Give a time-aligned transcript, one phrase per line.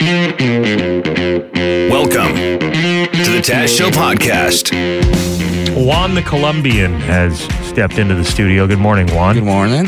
[0.00, 0.40] Welcome
[2.34, 4.72] to the Taz Show podcast.
[5.84, 8.66] Juan the Colombian has stepped into the studio.
[8.66, 9.34] Good morning, Juan.
[9.34, 9.86] Good morning.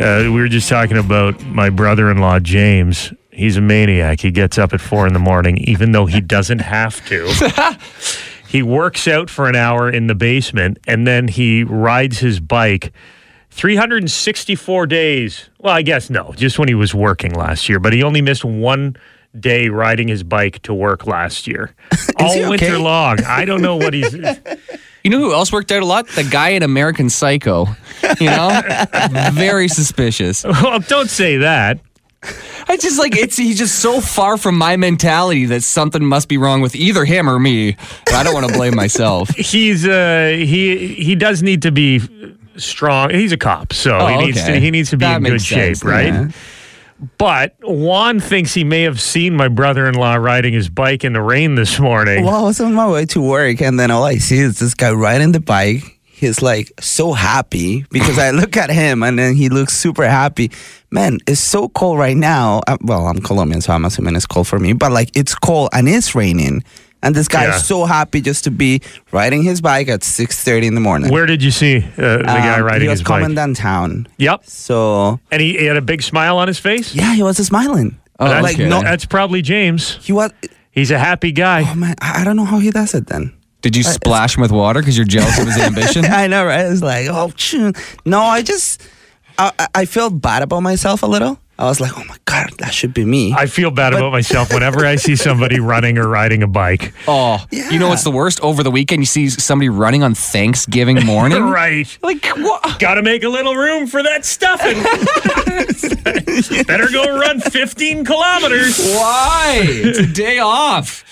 [0.00, 3.12] Uh, we were just talking about my brother in law, James.
[3.30, 4.20] He's a maniac.
[4.20, 7.78] He gets up at four in the morning, even though he doesn't have to.
[8.48, 12.92] he works out for an hour in the basement and then he rides his bike
[13.50, 15.48] 364 days.
[15.60, 18.44] Well, I guess no, just when he was working last year, but he only missed
[18.44, 18.96] one
[19.38, 21.74] day riding his bike to work last year.
[22.18, 23.22] All he winter long.
[23.24, 24.14] I don't know what he's.
[25.04, 26.08] You know who else worked out a lot?
[26.08, 27.66] The guy in American Psycho.
[28.18, 28.58] You know,
[29.34, 30.44] very suspicious.
[30.44, 31.78] well, don't say that.
[32.68, 36.38] I just like it's he's just so far from my mentality that something must be
[36.38, 37.76] wrong with either him or me.
[38.06, 39.28] But I don't want to blame myself.
[39.36, 42.00] he's uh he he does need to be
[42.56, 43.10] strong.
[43.10, 44.54] He's a cop, so Oh, he needs okay.
[44.54, 46.06] to he needs to be That in good sense, shape, right?
[46.14, 46.28] yeah.
[47.18, 51.54] But Juan thinks he may have seen my brother-in-law riding his bike in the rain
[51.54, 52.24] this morning.
[52.24, 54.74] Well, I was on my way to work, and then all I see is this
[54.74, 55.82] guy riding the bike.
[56.04, 60.50] He's like so happy because I look at him, and then he looks super happy.
[60.90, 62.60] Man, it's so cold right now.
[62.68, 64.72] Uh, well, I'm Colombian, so I'm assuming it's cold for me.
[64.72, 66.62] But like, it's cold and it's raining,
[67.04, 67.56] and this guy Yeah.
[67.56, 68.80] is so happy just to be
[69.12, 71.10] riding his bike at 6:30 in the morning.
[71.12, 73.36] Where did you see uh, the guy Um, riding He was his coming bike?
[73.36, 74.06] downtown.
[74.18, 76.94] Yep, So and he, he had a big smile on his face.
[76.94, 77.96] yeah, he was smiling.
[78.18, 78.68] Oh, that's, like okay.
[78.68, 79.98] no, that's probably James.
[80.02, 80.30] he was.
[80.70, 81.62] He's a happy guy.
[81.70, 83.32] Oh man, I I don't know how he does it then.
[83.62, 86.04] Did you splash him with water because you're jealous of his ambition?
[86.04, 86.66] I know, right?
[86.66, 87.72] It's like, oh, choo.
[88.04, 88.82] no, I just,
[89.38, 91.38] I, I- I felt bad about myself a little.
[91.56, 93.32] I was like, oh my god, that should be me.
[93.32, 96.92] I feel bad about myself whenever I see somebody running or riding a bike.
[97.06, 97.70] Oh, yeah.
[97.70, 98.40] you know what's the worst?
[98.40, 101.42] Over the weekend, you see somebody running on Thanksgiving morning.
[101.44, 101.96] Right.
[102.02, 102.80] Like what?
[102.80, 104.82] Got to make a little room for that stuffing.
[106.66, 108.78] Better go run 15 kilometers.
[108.94, 109.60] Why?
[109.64, 111.04] It's a day off.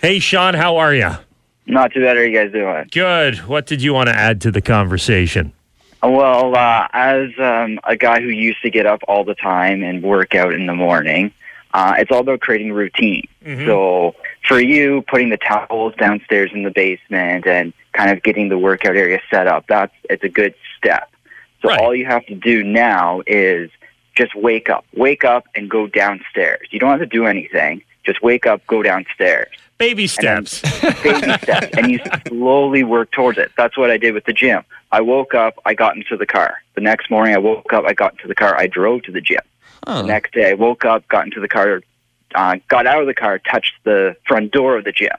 [0.00, 1.10] Hey, Sean, how are you?
[1.66, 2.16] Not too bad.
[2.16, 2.88] How are you guys doing?
[2.92, 3.46] Good.
[3.46, 5.52] What did you want to add to the conversation?
[6.02, 10.02] Well, uh, as um, a guy who used to get up all the time and
[10.02, 11.32] work out in the morning,
[11.74, 13.26] uh, it's all about creating routine.
[13.66, 14.14] So
[14.46, 18.96] for you, putting the towels downstairs in the basement and kind of getting the workout
[18.96, 21.10] area set up, that's it's a good step.
[21.62, 21.80] So Right.
[21.80, 23.70] all you have to do now is
[24.14, 26.68] just wake up, wake up and go downstairs.
[26.70, 27.82] You don't have to do anything.
[28.04, 29.48] Just wake up, go downstairs.
[29.78, 30.62] Baby steps.
[31.02, 33.50] baby steps, and you slowly work towards it.
[33.56, 34.64] That's what I did with the gym.
[34.90, 36.62] I woke up, I got into the car.
[36.74, 39.20] The next morning, I woke up, I got into the car, I drove to the
[39.20, 39.40] gym.
[39.84, 41.80] The next day, I woke up, got into the car,
[42.34, 45.12] uh, got out of the car, touched the front door of the gym,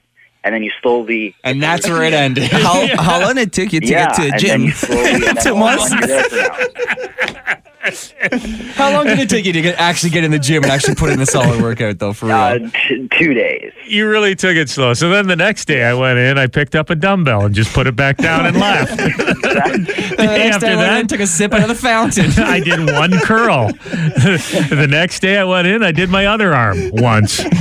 [0.44, 1.36] and then you slowly.
[1.44, 2.44] And that's where it ended.
[2.52, 4.50] how, how long it took you to yeah, get to a and gym?
[4.50, 5.10] then you slowly.
[5.14, 7.62] and then Two all of a months?
[7.86, 8.74] Sudden you're there for now.
[8.74, 10.96] How long did it take you to get, actually get in the gym and actually
[10.96, 12.14] put in a solid workout, though?
[12.14, 12.36] For real.
[12.36, 13.72] Uh, t- two days.
[13.86, 14.94] You really took it slow.
[14.94, 17.74] So then the next day I went in, I picked up a dumbbell and just
[17.74, 19.00] put it back down and left.
[19.58, 21.76] The Day next after day I went that, and took a sip out of the
[21.76, 22.32] fountain.
[22.38, 23.68] I did one curl.
[23.70, 27.42] the next day I went in, I did my other arm once.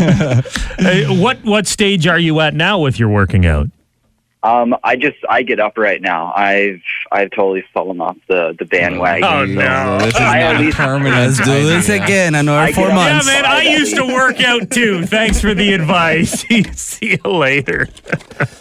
[0.78, 3.68] Hey, what what stage are you at now with your working out?
[4.46, 6.32] Um, I just I get up right now.
[6.36, 6.80] I've
[7.10, 9.24] I've totally fallen off the the bandwagon.
[9.24, 9.98] Oh, so- no.
[9.98, 11.16] This is I not a least- permanent.
[11.16, 12.04] Let's do this idea.
[12.04, 12.34] again.
[12.34, 13.26] Another I four get- Yeah, months.
[13.26, 15.04] man, I used to work out too.
[15.06, 16.44] Thanks for the advice.
[16.74, 17.88] See you later.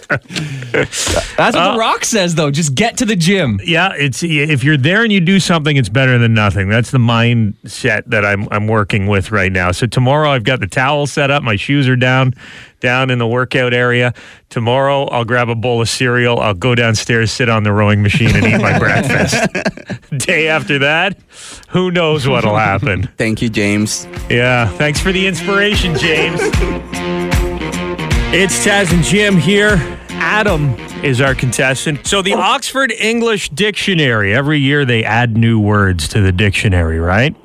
[0.10, 2.52] That's what The Rock says, though.
[2.52, 3.60] Just get to the gym.
[3.64, 6.70] Yeah, it's if you're there and you do something, it's better than nothing.
[6.70, 9.72] That's the mindset that I'm I'm working with right now.
[9.72, 12.34] So tomorrow I've got the towel set up, my shoes are down,
[12.80, 14.14] down in the workout area.
[14.50, 18.36] Tomorrow I'll grab a bowl of cereal, I'll go downstairs, sit on the rowing machine,
[18.36, 19.36] and eat my breakfast.
[20.18, 21.18] Day after that,
[21.70, 23.08] who knows what'll happen?
[23.18, 24.08] Thank you, James.
[24.30, 26.40] Yeah, thanks for the inspiration, James.
[28.34, 29.78] It's Taz and Jim here.
[30.10, 32.06] Adam is our contestant.
[32.08, 37.36] So, the Oxford English Dictionary, every year they add new words to the dictionary, right?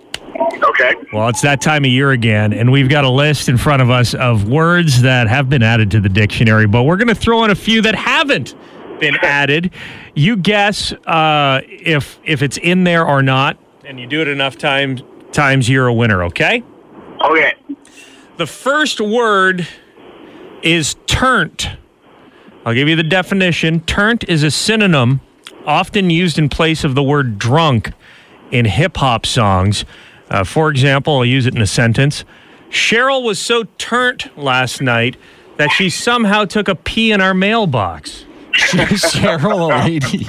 [0.81, 0.95] Okay.
[1.13, 3.91] Well, it's that time of year again, and we've got a list in front of
[3.91, 7.45] us of words that have been added to the dictionary, but we're going to throw
[7.45, 8.55] in a few that haven't
[8.99, 9.73] been added.
[10.15, 14.57] You guess uh, if if it's in there or not, and you do it enough
[14.57, 16.25] times, times you're a winner.
[16.25, 16.63] Okay.
[17.23, 17.55] Okay.
[18.39, 19.69] The first word
[20.63, 21.69] is turnt.
[22.65, 23.81] I'll give you the definition.
[23.81, 25.21] Turnt is a synonym
[25.67, 27.93] often used in place of the word drunk
[28.51, 29.85] in hip hop songs.
[30.31, 32.25] Uh, for example, I'll use it in a sentence.
[32.71, 35.17] Cheryl was so turnt last night
[35.57, 38.25] that she somehow took a pee in our mailbox.
[38.53, 40.27] Cheryl, a lady.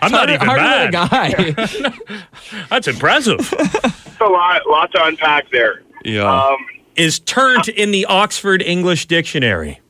[0.00, 1.34] I'm not even Harder than bad.
[1.34, 2.22] a guy.
[2.70, 3.40] That's impressive.
[3.40, 5.82] It's a lot, lot to unpack there.
[6.04, 6.22] Yeah.
[6.32, 6.56] Um,
[6.96, 9.80] is turned in the Oxford English Dictionary?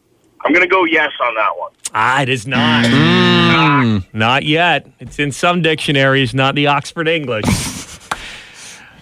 [0.45, 1.73] I'm gonna go yes on that one.
[1.95, 4.03] Ah, it is not.
[4.13, 4.89] Not yet.
[4.99, 7.45] It's in some dictionaries, not the Oxford English.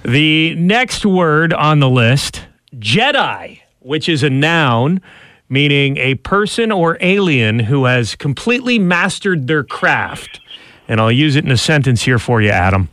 [0.02, 5.00] the next word on the list Jedi, which is a noun
[5.50, 10.40] meaning a person or alien who has completely mastered their craft.
[10.88, 12.88] And I'll use it in a sentence here for you, Adam.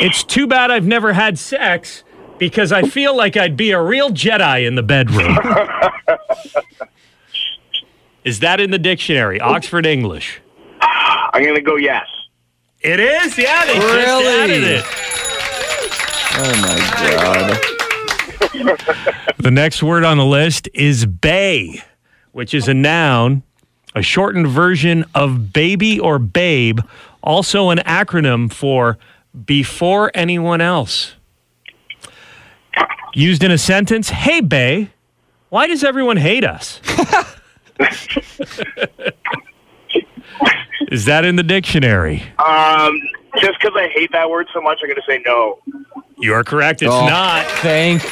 [0.00, 2.04] It's too bad I've never had sex
[2.38, 5.36] because I feel like I'd be a real Jedi in the bedroom.
[8.24, 9.40] is that in the dictionary?
[9.40, 10.40] Oxford English.
[10.80, 12.06] I'm gonna go yes.
[12.80, 13.36] It is?
[13.38, 14.84] Yeah, they just added it.
[16.36, 17.60] Oh my god.
[19.38, 21.82] The next word on the list is bay,
[22.32, 23.42] which is a noun,
[23.94, 26.80] a shortened version of baby or babe,
[27.22, 28.98] also an acronym for
[29.44, 31.14] before anyone else.
[33.14, 34.90] Used in a sentence, hey, bay,
[35.50, 36.80] why does everyone hate us?
[40.90, 42.22] is that in the dictionary?
[42.38, 43.00] Um,
[43.40, 45.60] just because I hate that word so much, I'm gonna say no.
[46.18, 46.82] You are correct.
[46.82, 47.46] It's Oh, not.
[47.46, 48.02] Thank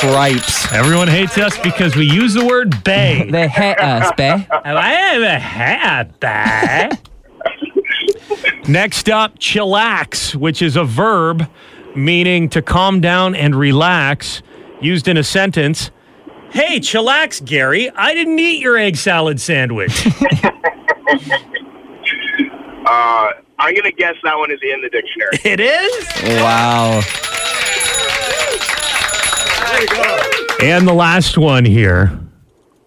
[0.00, 0.70] Cripes.
[0.72, 3.28] Everyone hates us because we use the word bay.
[3.30, 4.46] They hate us, bay.
[4.64, 7.00] I have a hat back.
[8.68, 11.48] Next up, chillax, which is a verb
[11.94, 14.42] meaning to calm down and relax,
[14.80, 15.90] used in a sentence.
[16.50, 17.90] Hey, chillax, Gary.
[17.90, 20.06] I didn't eat your egg salad sandwich.
[22.86, 23.28] Uh,
[23.66, 25.38] I'm gonna guess that one is in the dictionary.
[25.44, 26.40] it is?
[26.40, 27.02] Wow.
[30.62, 32.16] And the last one here.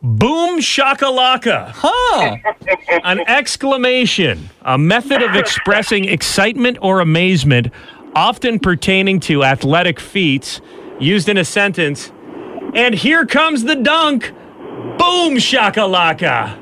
[0.01, 1.73] Boom shakalaka.
[1.75, 2.37] Huh.
[3.03, 7.73] An exclamation, a method of expressing excitement or amazement,
[8.15, 10.61] often pertaining to athletic feats,
[10.97, 12.13] used in a sentence.
[12.73, 14.31] And here comes the dunk.
[14.97, 16.57] Boom shakalaka.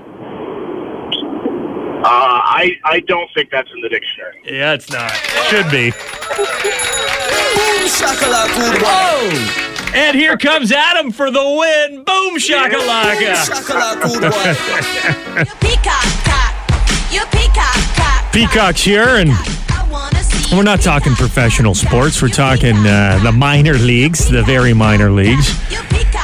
[2.08, 4.40] Uh, I I don't think that's in the dictionary.
[4.46, 5.12] Yeah, it's not.
[5.50, 5.92] Should be.
[9.94, 12.06] And here comes Adam for the win.
[12.06, 13.36] Boom shakalaka.
[15.60, 16.54] Peacock cock.
[17.12, 18.32] You peacock cock.
[18.32, 22.22] Peacock's here, and I wanna see we're not talking professional sports.
[22.22, 25.60] We're talking uh, the minor leagues, the very minor leagues.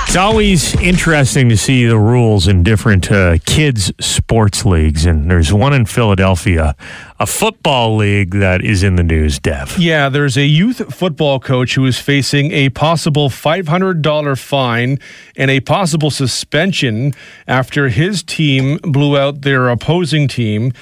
[0.06, 5.52] It's always interesting to see the rules in different uh, kids' sports leagues, and there's
[5.52, 6.76] one in Philadelphia,
[7.20, 9.40] a football league that is in the news.
[9.40, 9.76] Dev.
[9.80, 15.00] Yeah, there's a youth football coach who is facing a possible $500 fine
[15.36, 17.14] and a possible suspension
[17.48, 20.74] after his team blew out their opposing team.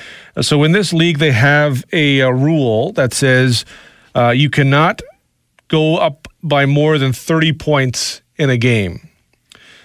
[0.41, 3.63] So, in this league, they have a, uh rule that says
[4.13, 5.01] uh, you cannot
[5.69, 9.07] go up by more than 30 points in a game.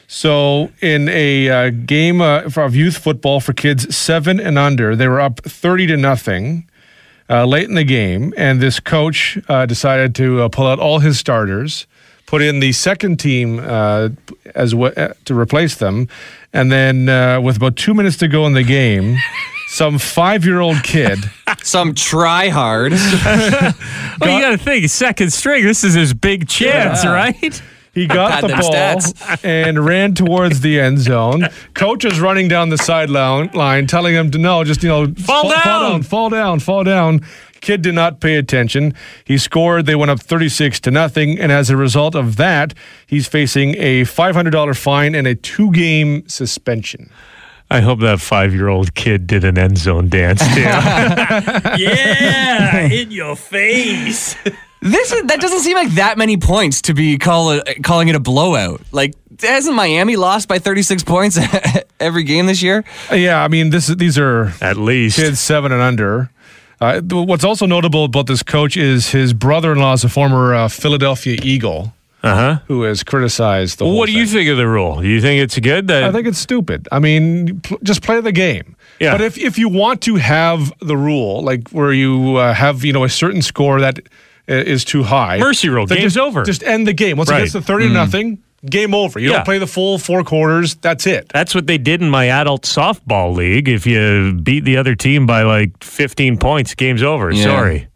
[0.08, 5.08] So, in a uh, game uh, of youth football for kids seven and under, they
[5.08, 6.68] were up 30 to nothing
[7.28, 11.00] uh, late in the game, and this coach uh, decided to uh, pull out all
[11.00, 11.88] his starters,
[12.26, 14.10] put in the second team uh,
[14.54, 16.06] as w- uh, to replace them,
[16.52, 19.16] and then uh, with about two minutes to go in the game,
[19.70, 21.18] some five-year-old kid.
[21.62, 22.92] Some try hard.
[24.20, 25.64] Well, you got to think, second string.
[25.64, 27.60] This is his big chance, right?
[27.96, 29.40] He got the ball stats.
[29.44, 31.48] and ran towards the end zone.
[31.72, 35.48] Coach is running down the sideline line, telling him to no, just you know, Fall
[35.48, 35.62] down.
[35.62, 37.20] fall down, fall down, fall down.
[37.62, 38.92] Kid did not pay attention.
[39.24, 39.86] He scored.
[39.86, 42.74] They went up 36 to nothing, and as a result of that,
[43.06, 47.08] he's facing a $500 fine and a two-game suspension.
[47.70, 50.60] I hope that five-year-old kid did an end zone dance too.
[51.82, 54.36] yeah, in your face.
[54.90, 58.14] This is, that doesn't seem like that many points to be call it, calling it
[58.14, 58.80] a blowout.
[58.92, 61.38] Like hasn't Miami lost by 36 points
[62.00, 62.84] every game this year?
[63.12, 65.16] Yeah, I mean, this these are At least.
[65.16, 66.30] kids seven and under.
[66.80, 71.38] Uh, what's also notable about this coach is his brother-in-law is a former uh, Philadelphia
[71.42, 72.58] Eagle Uh huh.
[72.68, 74.34] who has criticized the whole What do you thing.
[74.40, 75.00] think of the rule?
[75.00, 75.88] Do you think it's good?
[75.88, 76.86] That I think it's stupid.
[76.92, 78.76] I mean, pl- just play the game.
[79.00, 79.12] Yeah.
[79.12, 82.92] But if, if you want to have the rule, like where you uh, have you
[82.92, 84.02] know a certain score that i-
[84.48, 86.44] is too high, Mercy rule, then game's just, over.
[86.44, 87.16] Just end the game.
[87.16, 87.38] Once Right.
[87.40, 87.94] it gets to thirty to mm-hmm.
[87.94, 89.18] nothing, game over.
[89.18, 89.36] You Yeah.
[89.36, 90.76] don't play the full four quarters.
[90.76, 91.28] That's it.
[91.32, 93.68] That's what they did in my adult softball league.
[93.68, 97.30] If you beat the other team by like 15 points, game's over.
[97.30, 97.44] Yeah.
[97.44, 97.88] Sorry.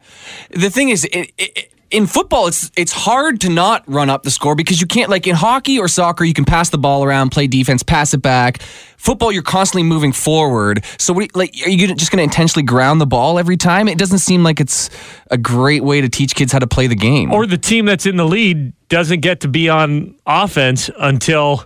[0.50, 4.30] The thing is, it, it, in football, it's it's hard to not run up the
[4.30, 7.30] score because you can't like in hockey or soccer, you can pass the ball around,
[7.30, 8.62] play defense, pass it back.
[8.96, 10.84] Football, you're constantly moving forward.
[10.98, 13.88] So, what, like, are you just going to intentionally ground the ball every time?
[13.88, 14.90] It doesn't seem like it's
[15.30, 17.32] a great way to teach kids how to play the game.
[17.32, 21.64] Or the team that's in the lead doesn't get to be on offense until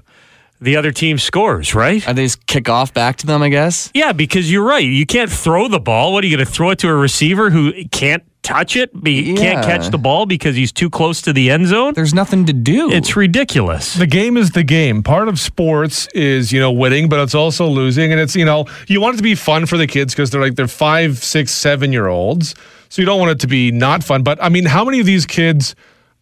[0.61, 2.07] the other team scores, right?
[2.09, 3.43] Are they just kick off back to them?
[3.43, 3.90] I guess.
[3.95, 4.85] Yeah, because you're right.
[4.85, 6.12] You can't throw the ball.
[6.12, 9.02] What are you going to throw it to a receiver who can't touch it?
[9.02, 11.94] Be, Can't catch the ball because he's too close to the end zone?
[11.94, 12.90] There's nothing to do.
[12.92, 13.94] It's ridiculous.
[13.94, 15.02] The game is the game.
[15.02, 18.12] Part of sports is, you know, winning, but it's also losing.
[18.12, 20.40] And it's, you know, you want it to be fun for the kids because they're
[20.40, 22.54] like, they're five, six, seven year olds.
[22.90, 24.22] So you don't want it to be not fun.
[24.22, 25.74] But I mean, how many of these kids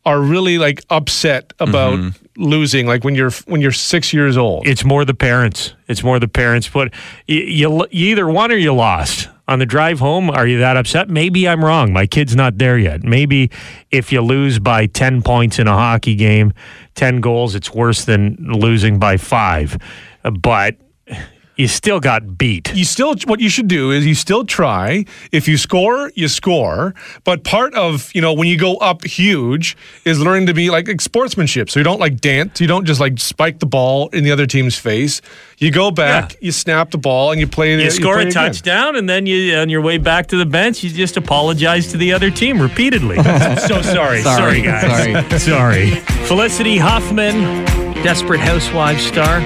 [0.05, 2.43] are really like upset about mm-hmm.
[2.43, 4.67] losing, like when you're when you're six years old?
[4.67, 5.75] It's more the parents.
[5.89, 6.69] It's more the parents.
[6.69, 6.95] But
[7.27, 9.29] you, you, you either won or you lost.
[9.49, 11.11] On the drive home, are you that upset?
[11.11, 11.93] Maybe I'm wrong.
[11.93, 13.03] My kid's not there yet.
[13.03, 13.51] Maybe
[13.91, 16.53] if you lose by 10 points in a hockey game,
[16.95, 19.77] 10 goals, it's worse than losing by five.
[20.23, 20.77] But
[21.57, 22.75] you still got beat.
[22.75, 26.95] you still what you should do is you still try if you score you score
[27.25, 30.89] but part of you know when you go up huge is learning to be like,
[31.01, 34.31] sportsmanship so you don't like dance you don't just like spike the ball in the
[34.33, 35.21] other team's face
[35.59, 36.39] you go back Yeah.
[36.43, 38.33] you snap the ball and you play the You score play a again.
[38.33, 41.97] touchdown, and then you, on your way back to the bench, you just apologize to
[41.97, 43.17] the other team repeatedly.
[43.19, 45.91] I'm so sorry, sorry, Sorry, guys, sorry.
[46.27, 47.65] Felicity Huffman,
[48.03, 49.39] Desperate Housewives star,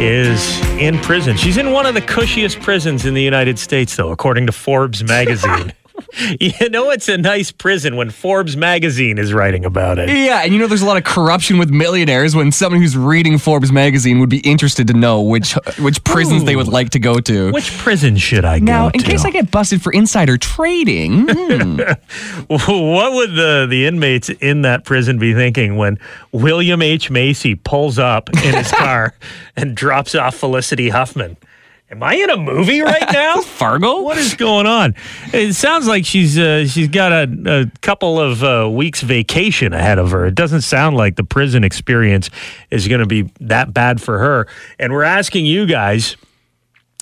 [0.00, 1.36] is in prison.
[1.36, 5.04] She's in one of the cushiest prisons in the United States, though, according to Forbes
[5.04, 5.72] magazine.
[6.40, 10.08] you know, it's a nice prison when Forbes magazine is writing about it.
[10.08, 13.38] Yeah, and you know there's a lot of corruption with millionaires when someone who's reading
[13.38, 17.18] Forbes magazine would be interested to know which which prisons they would like to go
[17.20, 17.50] to.
[17.52, 18.98] Which prison should I now, go to?
[18.98, 21.76] Now, in case I get busted for insider trading, hmm,
[22.48, 25.98] what would the, the inmates in that prison be thinking when
[26.32, 27.10] William H.
[27.10, 29.14] Macy pulls up in his car
[29.56, 31.36] and drops off Felicity Huffman?
[31.92, 33.42] Am I in a movie right now?
[33.42, 34.00] Fargo?
[34.00, 34.94] What is going on?
[35.34, 39.98] It sounds like she's uh, she's got a, a couple of uh, weeks vacation ahead
[39.98, 40.24] of her.
[40.24, 42.30] It doesn't sound like the prison experience
[42.70, 44.48] is going to be that bad for her.
[44.78, 46.16] And we're asking you guys,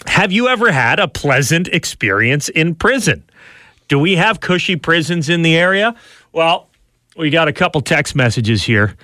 [0.06, 3.22] have you ever had a pleasant experience in prison?
[3.86, 5.94] Do we have cushy prisons in the area?
[6.32, 6.68] Well,
[7.16, 8.96] we got a couple text messages here.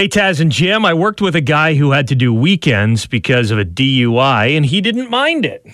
[0.00, 3.50] Hey, Taz and Jim, I worked with a guy who had to do weekends because
[3.50, 5.66] of a DUI, and he didn't mind it.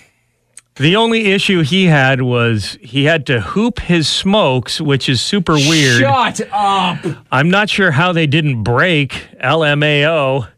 [0.75, 5.53] The only issue he had was he had to hoop his smokes, which is super
[5.53, 6.01] weird.
[6.01, 6.97] Shut up.
[7.31, 10.49] I'm not sure how they didn't break LMAO.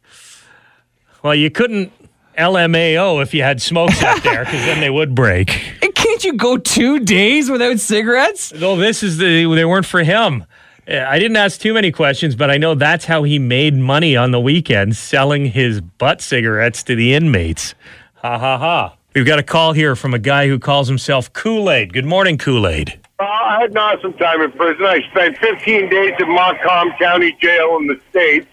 [1.21, 1.91] Well, you couldn't
[2.39, 5.61] LMAO if you had smokes out there, because then they would break.
[5.83, 8.49] And can't you go two days without cigarettes?
[8.49, 10.45] Though this is the they weren't for him.
[10.89, 14.31] I didn't ask too many questions, but I know that's how he made money on
[14.31, 17.75] the weekend selling his butt cigarettes to the inmates.
[18.15, 18.95] Ha ha ha.
[19.13, 21.93] We've got a call here from a guy who calls himself Kool Aid.
[21.93, 22.99] Good morning, Kool Aid.
[23.19, 24.83] Uh, I had an awesome time in prison.
[24.83, 28.47] I spent 15 days in Montcalm County Jail in the States.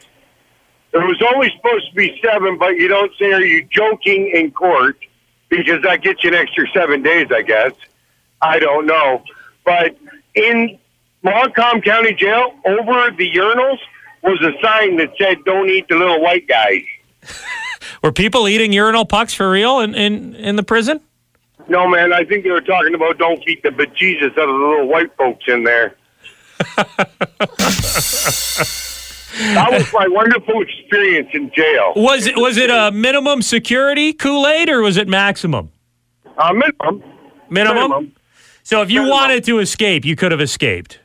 [0.92, 4.50] There was only supposed to be seven, but you don't say, are you joking in
[4.50, 4.98] court?
[5.48, 7.72] Because that gets you an extra seven days, I guess.
[8.42, 9.22] I don't know.
[9.64, 9.96] But
[10.34, 10.78] in
[11.22, 13.78] Montcalm County Jail, over the urinals
[14.22, 16.82] was a sign that said, don't eat the little white guys.
[18.02, 21.00] Were people eating urinal pucks for real in, in, in the prison?
[21.68, 24.66] No, man, I think they were talking about don't eat the bejesus out of the
[24.66, 25.96] little white folks in there.
[26.76, 26.98] that
[29.72, 31.92] was my wonderful experience in jail.
[31.96, 35.72] Was it was it a minimum security Kool Aid or was it maximum?
[36.38, 37.02] Uh, minimum.
[37.50, 37.76] Minimum.
[37.76, 38.12] Minimum.
[38.62, 39.18] So if you Minimum.
[39.18, 41.00] wanted to escape, you could have escaped.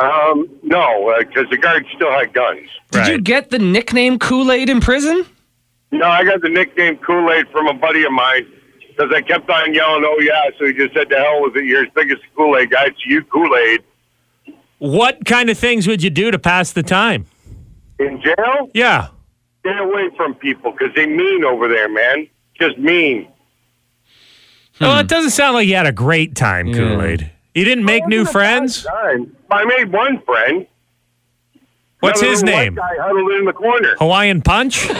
[0.00, 2.68] Um, no, because the guards still had guns.
[2.90, 5.26] Did you get the nickname Kool Aid in prison?
[5.92, 8.46] No, I got the nickname Kool Aid from a buddy of mine
[8.88, 11.64] because I kept on yelling, "Oh yeah!" So he just said, "To hell with it!
[11.66, 12.86] You're as big as Kool Aid guy.
[12.86, 13.82] It's you, Kool Aid."
[14.78, 17.26] What kind of things would you do to pass the time?
[17.98, 19.08] In jail, Yeah.
[19.60, 22.26] stay away from people because they mean over there, man.
[22.58, 23.28] Just mean.
[24.80, 27.30] Well, it doesn't sound like you had a great time, Kool Aid.
[27.54, 28.84] You didn't make new friends?
[28.84, 29.36] Time.
[29.50, 30.66] I made one friend.
[32.00, 32.76] What's his name?
[32.76, 33.94] White guy huddled in the corner.
[33.98, 34.86] Hawaiian Punch?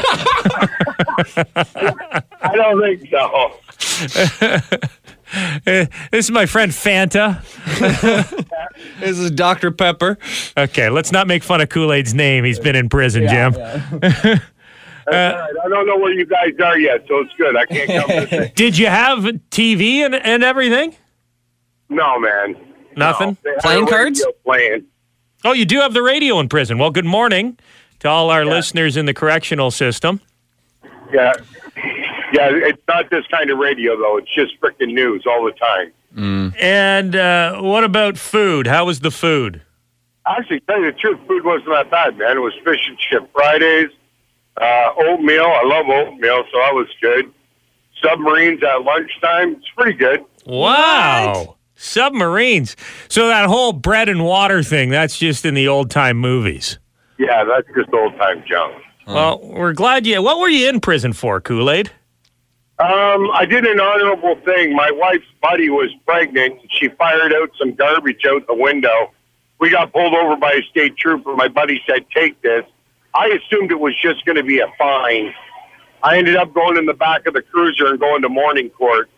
[2.42, 3.52] I don't think so.
[5.32, 7.40] Uh, this is my friend Fanta.
[8.98, 9.70] This is Dr.
[9.70, 10.18] Pepper.
[10.56, 12.44] Okay, let's not make fun of Kool Aid's name.
[12.44, 13.52] He's been in prison, Jim.
[13.52, 14.40] That's all right.
[15.64, 17.56] I don't know where you guys are yet, so it's good.
[17.56, 18.56] I can't come visit.
[18.56, 20.96] Did you have TV and, and everything?
[21.90, 22.56] No, man.
[22.96, 23.36] Nothing?
[23.44, 23.54] No.
[23.60, 24.24] Playing cards?
[24.44, 24.84] Playing.
[25.44, 26.78] Oh, you do have the radio in prison.
[26.78, 27.58] Well, good morning
[28.00, 30.20] to all our listeners in the correctional system.
[31.12, 31.32] Yeah,
[32.32, 32.50] yeah.
[32.52, 34.16] It's not this kind of radio though.
[34.18, 35.92] It's just freaking news all the time.
[36.58, 38.66] And uh, what about food?
[38.66, 39.62] How was the food?
[40.26, 42.36] Actually, tell you the truth, food wasn't that bad, man.
[42.36, 43.90] It was fish and chip Fridays,
[44.60, 45.46] uh, oatmeal.
[45.46, 47.32] I love oatmeal, so that was good.
[48.02, 49.56] Submarines at lunchtime.
[49.56, 50.24] It's pretty good.
[50.46, 51.56] Wow.
[51.82, 52.76] Submarines.
[53.08, 56.78] So that whole bread and water thing, that's just in the old time movies.
[57.18, 58.82] Yeah, that's just old time junk.
[59.06, 60.22] Well, we're glad you.
[60.22, 61.90] What were you in prison for, Kool Aid?
[62.78, 64.74] Um, I did an honorable thing.
[64.76, 66.60] My wife's buddy was pregnant.
[66.60, 69.12] and She fired out some garbage out the window.
[69.58, 71.34] We got pulled over by a state trooper.
[71.34, 72.64] My buddy said, "Take this."
[73.14, 75.34] I assumed it was just going to be a fine.
[76.02, 79.10] I ended up going in the back of the cruiser and going to morning court.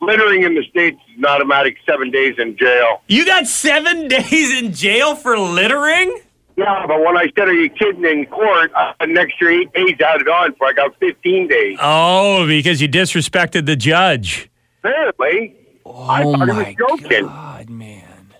[0.00, 3.02] Littering in the states is an automatic seven days in jail.
[3.08, 6.16] You got seven days in jail for littering?
[6.56, 9.94] Yeah, but when I said, "Are you kidding?" in court, uh, an extra eight days
[10.04, 11.78] added on, so I got fifteen days.
[11.80, 14.50] Oh, because you disrespected the judge.
[14.82, 15.54] Apparently,
[15.86, 17.26] I Oh thought he was joking.
[17.26, 18.32] God, man.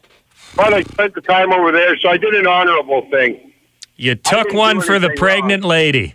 [0.56, 3.52] But I spent the time over there, so I did an honorable thing.
[3.94, 6.14] You took one for the anything pregnant lady.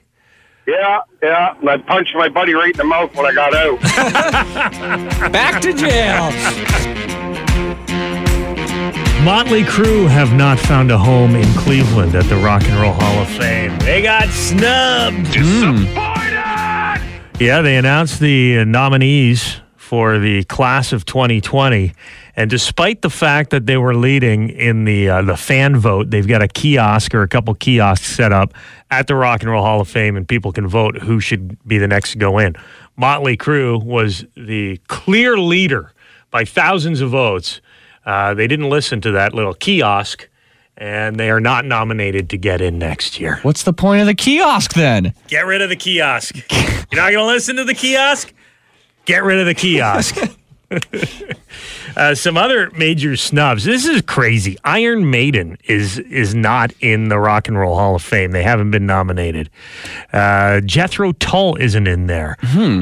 [0.65, 1.55] Yeah, yeah.
[1.59, 3.81] And I punched my buddy right in the mouth when I got out.
[5.31, 6.31] Back to jail.
[9.23, 13.21] Motley Crue have not found a home in Cleveland at the Rock and Roll Hall
[13.21, 13.77] of Fame.
[13.79, 15.31] They got snubbed.
[15.31, 15.93] Disappointed.
[17.39, 21.93] Yeah, they announced the uh, nominees for the class of 2020,
[22.35, 26.27] and despite the fact that they were leading in the uh, the fan vote, they've
[26.27, 28.53] got a kiosk or a couple kiosks set up
[28.89, 31.77] at the Rock and Roll Hall of Fame, and people can vote who should be
[31.77, 32.55] the next to go in.
[32.95, 35.91] Motley Crue was the clear leader
[36.31, 37.61] by thousands of votes.
[38.05, 40.27] Uh, they didn't listen to that little kiosk,
[40.77, 43.39] and they are not nominated to get in next year.
[43.43, 45.13] What's the point of the kiosk then?
[45.27, 46.35] Get rid of the kiosk.
[46.51, 48.33] You're not going to listen to the kiosk?
[49.05, 50.17] Get rid of the kiosk.
[51.95, 53.63] uh, some other major snubs.
[53.63, 54.57] This is crazy.
[54.63, 58.31] Iron Maiden is is not in the Rock and Roll Hall of Fame.
[58.31, 59.49] They haven't been nominated.
[60.11, 62.37] Uh, Jethro Tull isn't in there.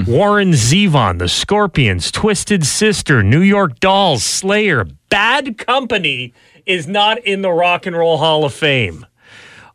[0.07, 6.33] Warren Zevon, The Scorpions, Twisted Sister, New York Dolls, Slayer, Bad Company
[6.65, 9.05] is not in the Rock and Roll Hall of Fame.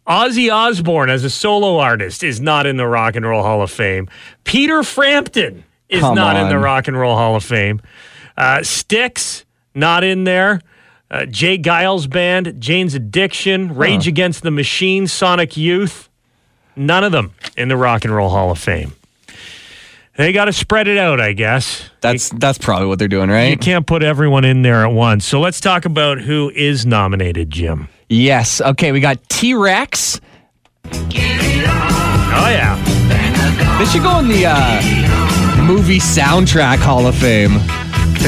[0.07, 3.71] Ozzy Osbourne as a solo artist is not in the Rock and Roll Hall of
[3.73, 4.09] Fame.
[4.45, 6.59] Peter Frampton is Come not in the.
[6.59, 7.81] Rock and Roll Hall of Fame.
[8.37, 9.45] Uh, Styx
[9.75, 10.61] not in there.
[11.11, 11.57] Uh, J.
[11.57, 16.09] Geils Band, Jane's Addiction, Rage Against the Machine, Sonic Youth.
[16.75, 18.93] None of them in the Rock and Roll Hall of Fame.
[20.17, 21.91] They got to spread it out, I guess.
[22.01, 23.51] That's that's probably what they're doing, right?
[23.51, 25.25] You can't put everyone in there at once.
[25.27, 27.89] So let's talk about who is nominated, Jim.
[28.09, 28.61] Yes.
[28.61, 30.21] Okay, we got T Rex.
[30.87, 32.83] Oh, yeah.
[33.79, 37.59] They should go in the uh, movie soundtrack Hall of Fame.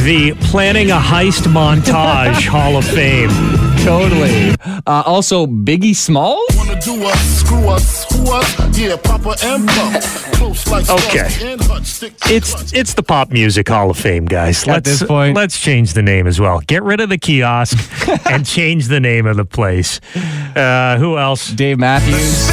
[0.00, 3.30] The Planning a Heist Montage Hall of Fame.
[3.84, 4.54] Totally.
[4.86, 6.46] Uh, also, Biggie Smalls.
[6.56, 8.78] Wanna do us, screw us, who us?
[8.78, 10.02] Yeah, Papa and Pump.
[10.34, 11.28] Close like Okay.
[11.52, 14.62] And Hutch, It's it's the Pop Music Hall of Fame, guys.
[14.62, 15.36] At Let's this point.
[15.36, 16.60] let's change the name as well.
[16.60, 17.76] Get rid of the kiosk
[18.30, 20.00] and change the name of the place.
[20.54, 21.48] Uh, who else?
[21.50, 22.48] Dave Matthews.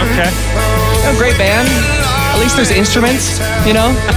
[0.00, 0.30] Okay.
[0.32, 1.99] Oh, great band.
[2.40, 3.94] At least there's instruments, you know.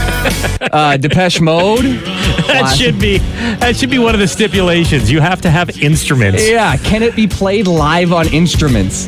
[0.71, 1.83] Uh, Depeche Mode.
[2.47, 3.17] That should be
[3.59, 5.12] that should be one of the stipulations.
[5.12, 6.47] You have to have instruments.
[6.47, 9.07] Yeah, can it be played live on instruments?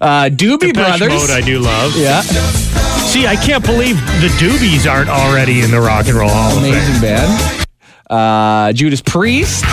[0.00, 1.08] Uh, Doobie Depeche Brothers.
[1.28, 1.92] Mode I do love.
[1.96, 6.56] yeah, See, I can't believe the Doobies aren't already in the Rock and Roll Hall
[6.56, 6.72] of Fame.
[6.72, 7.66] amazing band.
[8.08, 9.64] Uh, Judas Priest.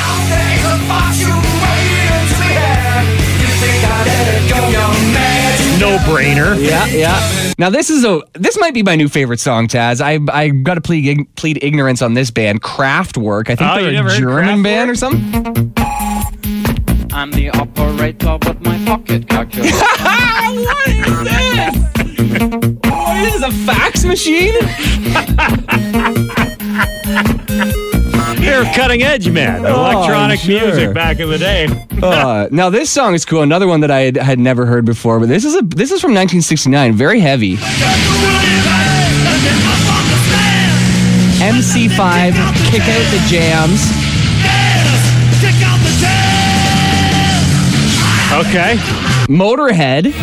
[5.79, 6.55] No brainer.
[6.61, 7.53] Yeah, yeah.
[7.57, 9.99] Now this is a this might be my new favorite song, Taz.
[10.01, 13.49] I I got to plead plead ignorance on this band, Kraftwerk.
[13.49, 15.73] I think Oh, they're a German band or something.
[17.11, 19.75] I'm the operator with my pocket calculator.
[19.75, 21.75] what is this?
[22.83, 24.53] what is this, a fax machine?
[28.45, 29.65] They're cutting edge, man.
[29.65, 30.61] Electronic Oh, sure.
[30.67, 31.65] music back in the day.
[32.01, 33.41] Uh, now this song is cool.
[33.41, 35.99] Another one that I had, had never heard before, but this is a this is
[36.01, 36.93] from 1969.
[36.93, 37.57] Very heavy.
[41.41, 42.31] MC5,
[42.71, 43.81] kick out the jams.
[48.33, 48.75] Okay.
[49.27, 50.13] Motorhead.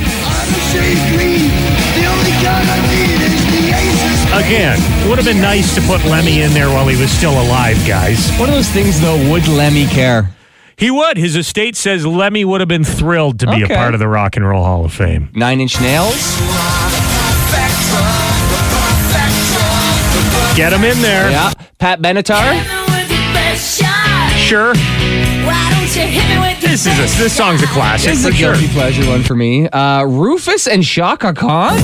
[4.32, 7.32] Again, it would have been nice to put Lemmy in there while he was still
[7.32, 8.30] alive, guys.
[8.38, 9.30] One of those things though.
[9.30, 10.30] Would Lemmy care?
[10.76, 11.16] He would.
[11.18, 13.74] His estate says Lemmy would have been thrilled to be Okay.
[13.74, 15.30] a part of the Rock and Roll Hall of Fame.
[15.34, 16.16] Nine Inch Nails.
[20.56, 21.30] Get him in there.
[21.30, 21.52] Yeah.
[21.78, 22.52] Pat Benatar.
[24.36, 24.74] Sure.
[26.60, 28.52] This is a, this song's a classic This is for a sure.
[28.54, 29.68] guilty pleasure one for me.
[29.68, 31.78] Uh, Rufus and Chaka Khan.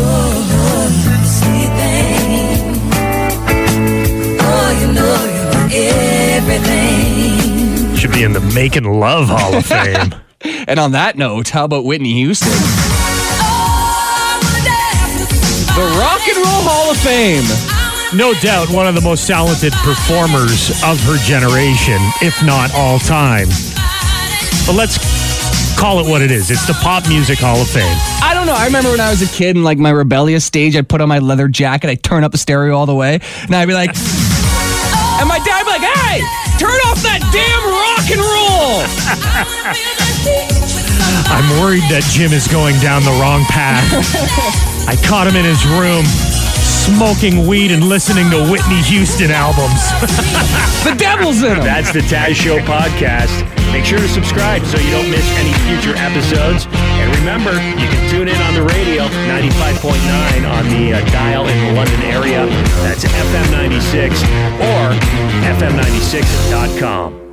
[7.97, 10.15] Should be in the Making Love Hall of Fame.
[10.69, 12.53] And on that note, how about Whitney Houston?
[15.75, 17.43] The Rock and Roll Hall of Fame.
[18.17, 23.49] no doubt one of the most talented performers of her generation, if not all time.
[24.67, 24.99] But let's
[25.77, 26.51] call it what it is.
[26.53, 27.97] It's the Pop Music Hall of Fame.
[28.23, 28.55] I don't know.
[28.55, 31.09] I remember when I was a kid in like my rebellious stage, I'd put on
[31.09, 33.91] my leather jacket, I'd turn up the stereo all the way, and I'd be like,
[35.19, 36.23] and my dad be like, hey,
[36.59, 38.87] turn off that damn rock and roll.
[41.31, 43.85] I'm worried that Jim is going down the wrong path.
[44.89, 46.05] I caught him in his room
[46.97, 49.81] smoking weed and listening to Whitney Houston albums.
[50.79, 51.65] The devil's in him.
[51.65, 53.43] That's the Taz Show podcast.
[53.73, 56.67] Make sure to subscribe so you don't miss any future episodes.
[56.71, 61.67] And remember, you can tune in on the radio, 95.9 on the uh, dial in
[61.67, 62.47] the London area.
[62.87, 64.23] That's FM 96
[64.63, 64.95] or
[65.51, 67.28] FM96.com.